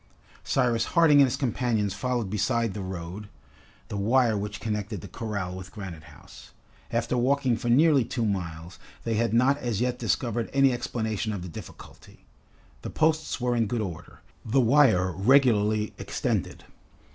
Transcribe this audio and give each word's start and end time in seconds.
Cyrus 0.43 0.85
Harding 0.97 1.19
and 1.19 1.27
his 1.27 1.37
companions 1.37 1.93
followed 1.93 2.27
beside 2.31 2.73
the 2.73 2.81
road 2.81 3.29
the 3.89 3.97
wire 3.97 4.35
which 4.35 4.59
connected 4.59 5.01
the 5.01 5.07
corral 5.07 5.53
with 5.53 5.71
Granite 5.71 6.05
House. 6.05 6.53
After 6.89 7.15
walking 7.15 7.55
for 7.55 7.69
nearly 7.69 8.03
two 8.03 8.25
miles, 8.25 8.79
they 9.03 9.13
had 9.13 9.31
not 9.31 9.59
as 9.59 9.79
yet 9.79 9.99
discovered 9.99 10.49
any 10.53 10.73
explanation 10.73 11.31
of 11.33 11.43
the 11.43 11.49
difficulty. 11.49 12.25
The 12.81 12.89
posts 12.89 13.39
were 13.39 13.55
in 13.55 13.67
good 13.67 13.79
order, 13.81 14.21
the 14.43 14.59
wire 14.59 15.11
regularly 15.11 15.93
extended. 15.99 16.63